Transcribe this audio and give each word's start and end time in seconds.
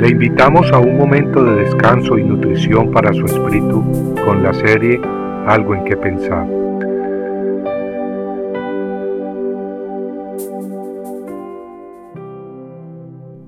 Le 0.00 0.08
invitamos 0.08 0.72
a 0.72 0.78
un 0.78 0.96
momento 0.96 1.44
de 1.44 1.56
descanso 1.64 2.16
y 2.16 2.24
nutrición 2.24 2.90
para 2.90 3.12
su 3.12 3.26
espíritu 3.26 4.14
con 4.24 4.42
la 4.42 4.54
serie 4.54 4.98
Algo 5.46 5.74
en 5.74 5.84
que 5.84 5.94
pensar. 5.94 6.46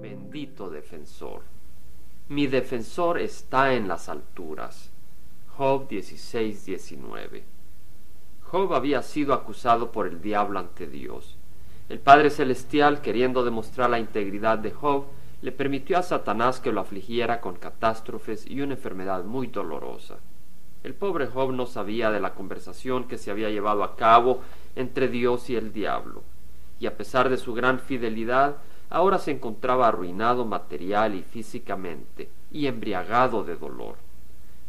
Bendito 0.00 0.70
defensor. 0.70 1.42
Mi 2.28 2.46
defensor 2.46 3.18
está 3.18 3.74
en 3.74 3.88
las 3.88 4.08
alturas. 4.08 4.92
Job 5.56 5.88
16:19. 5.88 7.42
Job 8.42 8.72
había 8.72 9.02
sido 9.02 9.34
acusado 9.34 9.90
por 9.90 10.06
el 10.06 10.22
diablo 10.22 10.60
ante 10.60 10.86
Dios. 10.86 11.36
El 11.88 11.98
Padre 11.98 12.30
Celestial, 12.30 13.00
queriendo 13.00 13.44
demostrar 13.44 13.90
la 13.90 13.98
integridad 13.98 14.58
de 14.58 14.70
Job, 14.70 15.06
le 15.42 15.52
permitió 15.52 15.98
a 15.98 16.02
Satanás 16.02 16.60
que 16.60 16.72
lo 16.72 16.80
afligiera 16.80 17.40
con 17.40 17.56
catástrofes 17.56 18.46
y 18.46 18.60
una 18.60 18.74
enfermedad 18.74 19.24
muy 19.24 19.48
dolorosa. 19.48 20.16
El 20.82 20.94
pobre 20.94 21.26
Job 21.26 21.52
no 21.52 21.66
sabía 21.66 22.10
de 22.10 22.20
la 22.20 22.34
conversación 22.34 23.04
que 23.04 23.18
se 23.18 23.30
había 23.30 23.50
llevado 23.50 23.84
a 23.84 23.96
cabo 23.96 24.40
entre 24.76 25.08
Dios 25.08 25.50
y 25.50 25.56
el 25.56 25.72
diablo, 25.72 26.22
y 26.80 26.86
a 26.86 26.96
pesar 26.96 27.28
de 27.28 27.36
su 27.36 27.54
gran 27.54 27.80
fidelidad, 27.80 28.56
ahora 28.88 29.18
se 29.18 29.32
encontraba 29.32 29.88
arruinado 29.88 30.44
material 30.44 31.14
y 31.14 31.22
físicamente, 31.22 32.30
y 32.52 32.66
embriagado 32.66 33.42
de 33.42 33.56
dolor. 33.56 33.96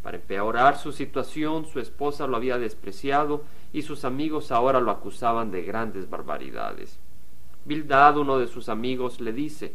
Para 0.02 0.18
empeorar 0.18 0.78
su 0.78 0.92
situación, 0.92 1.66
su 1.66 1.80
esposa 1.80 2.28
lo 2.28 2.38
había 2.38 2.58
despreciado 2.58 3.44
y 3.74 3.82
sus 3.82 4.06
amigos 4.06 4.52
ahora 4.52 4.80
lo 4.80 4.92
acusaban 4.92 5.52
de 5.52 5.64
grandes 5.64 6.10
barbaridades. 6.10 6.98
Bildad, 7.66 8.18
uno 8.18 8.40
de 8.40 8.48
sus 8.48 8.70
amigos, 8.70 9.20
le 9.20 9.34
dice 9.34 9.74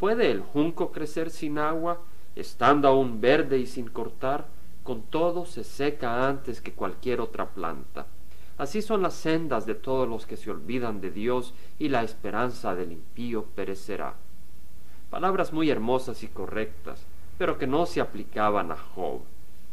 ¿Puede 0.00 0.30
el 0.30 0.40
junco 0.40 0.92
crecer 0.92 1.28
sin 1.28 1.58
agua, 1.58 2.00
estando 2.34 2.88
aún 2.88 3.20
verde 3.20 3.58
y 3.58 3.66
sin 3.66 3.86
cortar? 3.86 4.46
Con 4.82 5.02
todo 5.02 5.44
se 5.44 5.62
seca 5.62 6.26
antes 6.26 6.62
que 6.62 6.72
cualquier 6.72 7.20
otra 7.20 7.50
planta. 7.50 8.06
Así 8.56 8.80
son 8.80 9.02
las 9.02 9.12
sendas 9.12 9.66
de 9.66 9.74
todos 9.74 10.08
los 10.08 10.24
que 10.24 10.38
se 10.38 10.50
olvidan 10.50 11.02
de 11.02 11.10
Dios 11.10 11.52
y 11.78 11.90
la 11.90 12.02
esperanza 12.02 12.74
del 12.74 12.92
impío 12.92 13.44
perecerá. 13.54 14.14
Palabras 15.10 15.52
muy 15.52 15.68
hermosas 15.68 16.22
y 16.22 16.28
correctas, 16.28 17.04
pero 17.36 17.58
que 17.58 17.66
no 17.66 17.84
se 17.84 18.00
aplicaban 18.00 18.72
a 18.72 18.78
Job. 18.78 19.20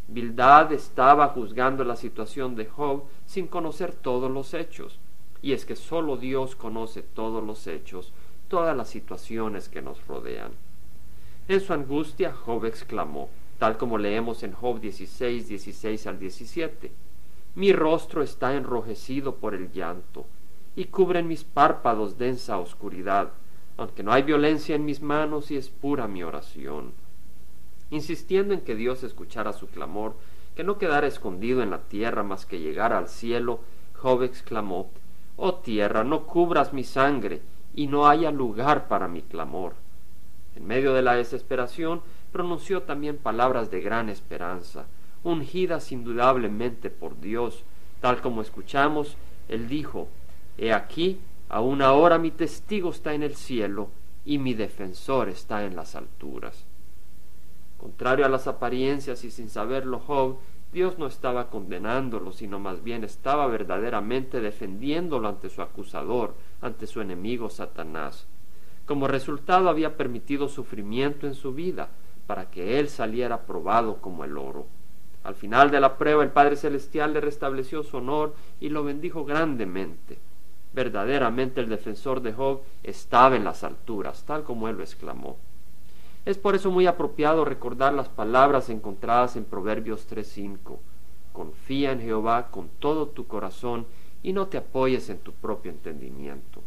Bildad 0.09 0.73
estaba 0.73 1.29
juzgando 1.29 1.85
la 1.85 1.95
situación 1.95 2.55
de 2.57 2.65
Job 2.65 3.03
sin 3.25 3.47
conocer 3.47 3.93
todos 3.93 4.29
los 4.29 4.53
hechos. 4.53 4.99
Y 5.41 5.53
es 5.53 5.65
que 5.65 5.77
sólo 5.77 6.17
Dios 6.17 6.55
conoce 6.55 7.01
todos 7.01 7.43
los 7.43 7.67
hechos, 7.67 8.11
todas 8.47 8.75
las 8.75 8.89
situaciones 8.89 9.69
que 9.69 9.81
nos 9.81 10.05
rodean. 10.07 10.51
En 11.47 11.61
su 11.61 11.73
angustia, 11.73 12.33
Job 12.33 12.65
exclamó, 12.65 13.29
tal 13.57 13.77
como 13.77 13.97
leemos 13.97 14.43
en 14.43 14.53
Job 14.53 14.79
16, 14.79 15.47
16 15.47 16.07
al 16.07 16.19
17, 16.19 16.91
Mi 17.55 17.73
rostro 17.73 18.21
está 18.21 18.53
enrojecido 18.55 19.35
por 19.35 19.55
el 19.55 19.71
llanto, 19.71 20.25
y 20.75 20.85
cubren 20.85 21.27
mis 21.27 21.43
párpados 21.43 22.17
densa 22.17 22.59
oscuridad, 22.59 23.31
aunque 23.77 24.03
no 24.03 24.11
hay 24.11 24.23
violencia 24.23 24.75
en 24.75 24.85
mis 24.85 25.01
manos 25.01 25.49
y 25.51 25.57
es 25.57 25.69
pura 25.69 26.07
mi 26.07 26.23
oración. 26.23 26.93
Insistiendo 27.89 28.53
en 28.53 28.61
que 28.61 28.75
Dios 28.75 29.03
escuchara 29.03 29.53
su 29.53 29.67
clamor, 29.67 30.15
que 30.55 30.63
no 30.63 30.77
quedara 30.77 31.07
escondido 31.07 31.63
en 31.63 31.71
la 31.71 31.79
tierra 31.79 32.23
más 32.23 32.45
que 32.45 32.59
llegara 32.59 32.97
al 32.97 33.07
cielo, 33.07 33.61
Job 33.93 34.23
exclamó, 34.23 34.89
Oh 35.35 35.55
tierra, 35.55 36.03
no 36.03 36.25
cubras 36.25 36.73
mi 36.73 36.83
sangre, 36.83 37.41
y 37.77 37.85
no 37.85 38.07
haya 38.07 38.31
lugar 38.31 38.87
para 38.87 39.07
mi 39.07 39.21
clamor. 39.21 39.75
En 40.55 40.65
medio 40.65 40.95
de 40.95 41.03
la 41.03 41.13
desesperación 41.13 42.01
pronunció 42.31 42.81
también 42.81 43.17
palabras 43.17 43.69
de 43.69 43.81
gran 43.81 44.09
esperanza, 44.09 44.87
ungidas 45.23 45.91
indudablemente 45.91 46.89
por 46.89 47.21
Dios, 47.21 47.63
tal 48.01 48.19
como 48.19 48.41
escuchamos, 48.41 49.15
él 49.47 49.69
dijo, 49.69 50.07
He 50.57 50.73
aquí, 50.73 51.19
aún 51.49 51.83
ahora 51.83 52.17
mi 52.17 52.31
testigo 52.31 52.89
está 52.89 53.13
en 53.13 53.21
el 53.21 53.35
cielo 53.35 53.89
y 54.25 54.39
mi 54.39 54.55
defensor 54.55 55.29
está 55.29 55.63
en 55.63 55.75
las 55.75 55.93
alturas. 55.95 56.65
Contrario 57.77 58.25
a 58.25 58.29
las 58.29 58.47
apariencias 58.47 59.23
y 59.23 59.29
sin 59.29 59.51
saberlo 59.51 59.99
Job, 59.99 60.37
Dios 60.73 60.99
no 60.99 61.07
estaba 61.07 61.49
condenándolo, 61.49 62.31
sino 62.33 62.59
más 62.59 62.83
bien 62.83 63.03
estaba 63.03 63.47
verdaderamente 63.47 64.41
defendiéndolo 64.41 65.27
ante 65.27 65.49
su 65.49 65.61
acusador, 65.61 66.35
ante 66.61 66.87
su 66.87 67.01
enemigo 67.01 67.49
Satanás. 67.49 68.27
Como 68.85 69.07
resultado 69.07 69.69
había 69.69 69.97
permitido 69.97 70.47
sufrimiento 70.47 71.25
en 71.25 71.35
su 71.35 71.53
vida 71.53 71.89
para 72.25 72.49
que 72.49 72.79
él 72.79 72.89
saliera 72.89 73.45
probado 73.45 73.97
como 74.01 74.23
el 74.23 74.37
oro. 74.37 74.65
Al 75.23 75.35
final 75.35 75.71
de 75.71 75.79
la 75.79 75.97
prueba 75.97 76.23
el 76.23 76.31
Padre 76.31 76.55
Celestial 76.55 77.13
le 77.13 77.21
restableció 77.21 77.83
su 77.83 77.97
honor 77.97 78.35
y 78.59 78.69
lo 78.69 78.83
bendijo 78.83 79.25
grandemente. 79.25 80.19
Verdaderamente 80.73 81.59
el 81.59 81.69
defensor 81.69 82.21
de 82.21 82.33
Job 82.33 82.61
estaba 82.83 83.35
en 83.35 83.43
las 83.43 83.63
alturas, 83.63 84.23
tal 84.25 84.43
como 84.43 84.67
él 84.67 84.77
lo 84.77 84.83
exclamó. 84.83 85.37
Es 86.27 86.37
por 86.37 86.55
eso 86.55 86.71
muy 86.71 86.87
apropiado 86.87 87.45
recordar 87.45 87.93
las 87.93 88.09
palabras 88.09 88.69
encontradas 88.69 89.37
en 89.37 89.45
Proverbios 89.45 90.09
3.5. 90.09 90.77
Confía 91.31 91.93
en 91.93 92.01
Jehová 92.01 92.49
con 92.51 92.67
todo 92.79 93.07
tu 93.07 93.27
corazón 93.27 93.85
y 94.23 94.33
no 94.33 94.47
te 94.47 94.57
apoyes 94.57 95.09
en 95.09 95.19
tu 95.19 95.31
propio 95.31 95.71
entendimiento. 95.71 96.61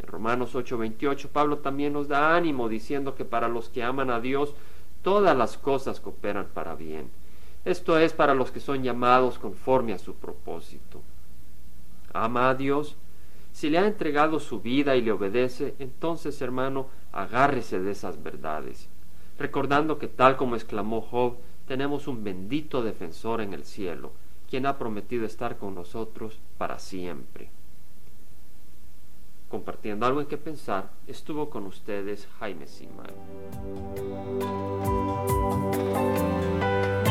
En 0.00 0.08
Romanos 0.08 0.56
8:28 0.56 1.28
Pablo 1.28 1.58
también 1.58 1.92
nos 1.92 2.08
da 2.08 2.34
ánimo 2.34 2.68
diciendo 2.68 3.14
que 3.14 3.24
para 3.24 3.46
los 3.46 3.68
que 3.68 3.84
aman 3.84 4.10
a 4.10 4.18
Dios 4.18 4.56
todas 5.02 5.36
las 5.36 5.56
cosas 5.58 6.00
cooperan 6.00 6.48
para 6.52 6.74
bien. 6.74 7.08
Esto 7.64 8.00
es 8.00 8.12
para 8.12 8.34
los 8.34 8.50
que 8.50 8.58
son 8.58 8.82
llamados 8.82 9.38
conforme 9.38 9.92
a 9.92 9.98
su 9.98 10.16
propósito. 10.16 11.02
¿Ama 12.12 12.50
a 12.50 12.56
Dios? 12.56 12.96
Si 13.58 13.70
le 13.70 13.78
ha 13.78 13.86
entregado 13.88 14.38
su 14.38 14.60
vida 14.60 14.94
y 14.94 15.02
le 15.02 15.10
obedece, 15.10 15.74
entonces 15.80 16.40
hermano, 16.42 16.86
agárrese 17.10 17.80
de 17.80 17.90
esas 17.90 18.22
verdades, 18.22 18.88
recordando 19.36 19.98
que 19.98 20.06
tal 20.06 20.36
como 20.36 20.54
exclamó 20.54 21.00
Job, 21.00 21.38
tenemos 21.66 22.06
un 22.06 22.22
bendito 22.22 22.84
defensor 22.84 23.40
en 23.40 23.54
el 23.54 23.64
cielo, 23.64 24.12
quien 24.48 24.64
ha 24.64 24.78
prometido 24.78 25.26
estar 25.26 25.56
con 25.56 25.74
nosotros 25.74 26.38
para 26.56 26.78
siempre. 26.78 27.50
Compartiendo 29.48 30.06
algo 30.06 30.20
en 30.20 30.28
que 30.28 30.38
pensar, 30.38 30.90
estuvo 31.08 31.50
con 31.50 31.66
ustedes 31.66 32.28
Jaime 32.38 32.68
Simán. 32.68 33.10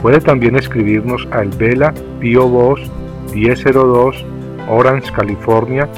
Puede 0.00 0.20
también 0.20 0.56
escribirnos 0.56 1.26
al 1.30 1.48
Vela 1.50 1.92
Pio 2.20 2.48
Box 2.48 2.90
1002 3.34 4.24
Orange, 4.68 5.12
California 5.12 5.88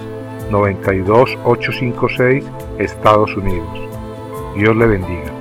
92856, 0.51 2.45
Estados 2.79 3.37
Unidos. 3.37 3.81
Dios 4.57 4.77
le 4.77 4.87
bendiga. 4.87 5.36